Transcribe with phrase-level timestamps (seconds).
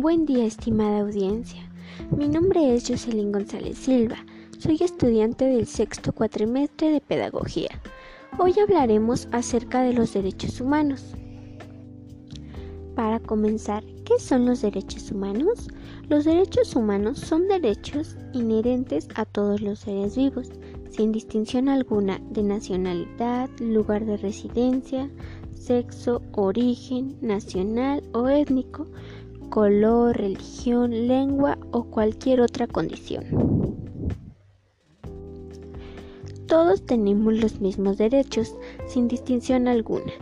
[0.00, 1.60] Buen día, estimada audiencia.
[2.16, 4.16] Mi nombre es Jocelyn González Silva.
[4.58, 7.68] Soy estudiante del sexto cuatrimestre de Pedagogía.
[8.38, 11.04] Hoy hablaremos acerca de los derechos humanos.
[12.96, 15.68] Para comenzar, ¿qué son los derechos humanos?
[16.08, 20.48] Los derechos humanos son derechos inherentes a todos los seres vivos,
[20.88, 25.10] sin distinción alguna de nacionalidad, lugar de residencia,
[25.54, 28.86] sexo, origen, nacional o étnico,
[29.50, 33.24] color, religión, lengua o cualquier otra condición.
[36.46, 40.12] Todos tenemos los mismos derechos, sin distinción alguna.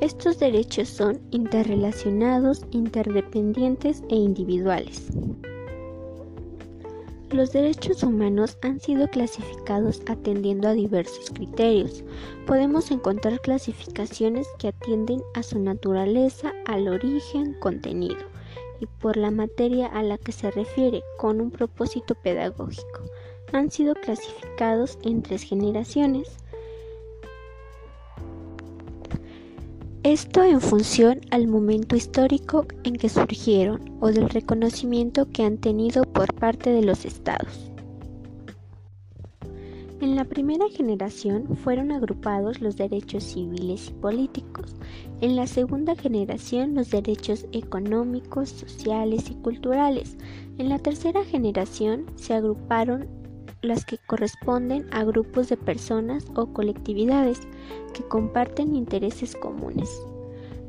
[0.00, 5.08] Estos derechos son interrelacionados, interdependientes e individuales.
[7.30, 12.04] Los derechos humanos han sido clasificados atendiendo a diversos criterios.
[12.46, 18.16] Podemos encontrar clasificaciones que atienden a su naturaleza, al origen, contenido
[18.80, 23.02] y por la materia a la que se refiere con un propósito pedagógico.
[23.52, 26.38] Han sido clasificados en tres generaciones
[30.08, 36.02] Esto en función al momento histórico en que surgieron o del reconocimiento que han tenido
[36.02, 37.70] por parte de los estados.
[40.00, 44.76] En la primera generación fueron agrupados los derechos civiles y políticos,
[45.20, 50.16] en la segunda generación los derechos económicos, sociales y culturales,
[50.58, 53.08] en la tercera generación se agruparon
[53.62, 57.40] las que corresponden a grupos de personas o colectividades
[57.92, 59.90] que comparten intereses comunes.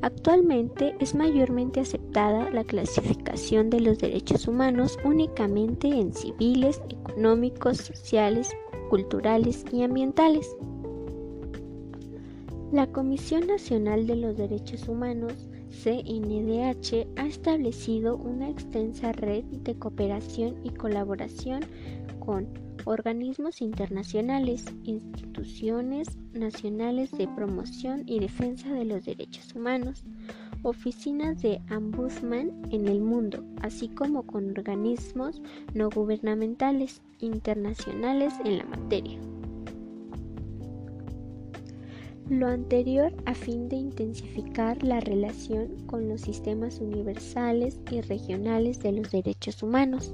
[0.02, 8.50] Actualmente es mayormente aceptada la clasificación de los derechos humanos únicamente en civiles, económicos, sociales,
[8.90, 10.56] culturales y ambientales.
[12.72, 15.34] La Comisión Nacional de los Derechos Humanos,
[15.70, 21.62] CNDH, ha establecido una extensa red de cooperación y colaboración
[22.20, 22.48] con
[22.86, 30.04] organismos internacionales, instituciones nacionales de promoción y defensa de los derechos humanos,
[30.64, 35.42] oficinas de ombudsman en el mundo, así como con organismos
[35.74, 39.20] no gubernamentales internacionales en la materia.
[42.30, 48.92] Lo anterior a fin de intensificar la relación con los sistemas universales y regionales de
[48.92, 50.14] los derechos humanos.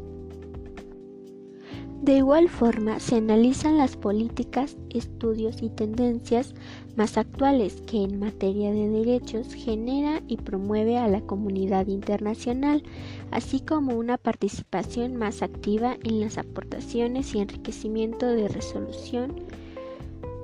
[2.05, 6.53] De igual forma, se analizan las políticas, estudios y tendencias
[6.95, 12.83] más actuales que en materia de derechos genera y promueve a la comunidad internacional,
[13.31, 19.43] así como una participación más activa en las aportaciones y enriquecimiento de resolución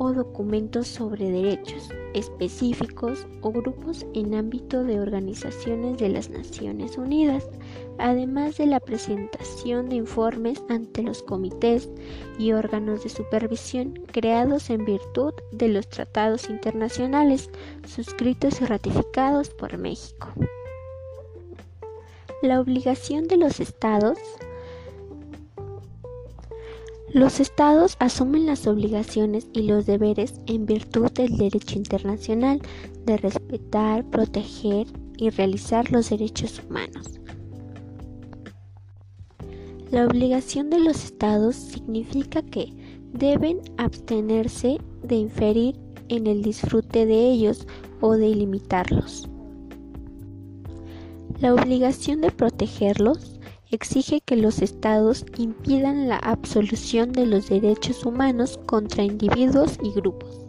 [0.04, 7.48] o documentos sobre derechos específicos o grupos en ámbito de organizaciones de las Naciones Unidas,
[8.00, 11.88] además de la presentación de informes ante los comités
[12.40, 17.52] y órganos de supervisión creados en virtud de los tratados internacionales
[17.86, 20.30] suscritos y ratificados por México.
[22.42, 24.18] La obligación de los estados
[27.14, 32.62] los estados asumen las obligaciones y los deberes en virtud del derecho internacional
[33.06, 37.20] de respetar, proteger y realizar los derechos humanos.
[39.92, 42.74] La obligación de los estados significa que
[43.12, 45.76] deben abstenerse de inferir
[46.08, 47.68] en el disfrute de ellos
[48.00, 49.28] o de limitarlos.
[51.40, 53.41] La obligación de protegerlos
[53.72, 60.46] exige que los estados impidan la absolución de los derechos humanos contra individuos y grupos.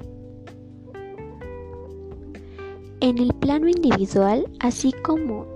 [3.00, 5.46] En el plano individual, así como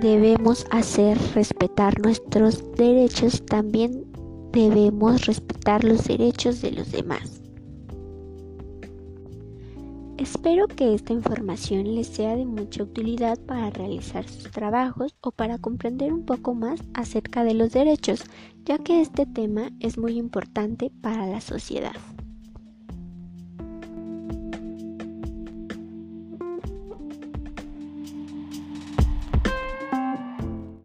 [0.00, 4.06] debemos hacer respetar nuestros derechos, también
[4.52, 7.39] debemos respetar los derechos de los demás.
[10.20, 15.56] Espero que esta información les sea de mucha utilidad para realizar sus trabajos o para
[15.56, 18.24] comprender un poco más acerca de los derechos,
[18.64, 21.94] ya que este tema es muy importante para la sociedad.